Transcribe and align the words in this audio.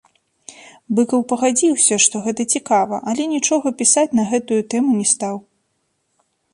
Быкаў 0.99 1.21
пагадзіўся, 1.31 1.95
што 2.07 2.15
гэта 2.29 2.41
цікава, 2.57 2.95
але 3.13 3.23
нічога 3.37 3.67
пісаць 3.85 4.09
на 4.23 4.29
гэтую 4.35 4.61
тэму 4.75 4.91
не 4.99 5.07
стаў. 5.15 5.35